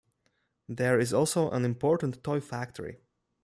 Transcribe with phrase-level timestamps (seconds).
[0.67, 3.01] There is also an important toy factory.